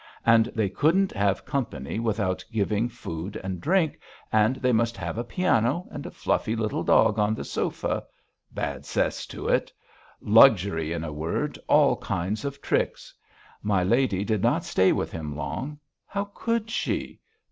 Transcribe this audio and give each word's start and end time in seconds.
And 0.25 0.47
they 0.55 0.67
couldn't 0.67 1.11
have 1.11 1.45
company 1.45 1.99
without 1.99 2.43
giving 2.51 2.89
food 2.89 3.35
and 3.43 3.61
drink, 3.61 3.99
and 4.31 4.55
they 4.55 4.71
must 4.71 4.97
have 4.97 5.15
a 5.19 5.23
piano 5.23 5.87
and 5.91 6.07
a 6.07 6.09
fluffy 6.09 6.55
little 6.55 6.81
dog 6.81 7.19
on 7.19 7.35
the 7.35 7.43
sofa 7.43 8.05
bad 8.51 8.83
cess 8.83 9.27
to 9.27 9.47
it.... 9.47 9.71
Luxury, 10.19 10.91
in 10.91 11.03
a 11.03 11.13
word, 11.13 11.59
all 11.67 11.97
kinds 11.97 12.45
of 12.45 12.63
tricks. 12.63 13.13
My 13.61 13.83
lady 13.83 14.25
did 14.25 14.41
not 14.41 14.65
stay 14.65 14.91
with 14.91 15.11
him 15.11 15.37
long. 15.37 15.77
How 16.07 16.23
could 16.33 16.71
she? 16.71 17.19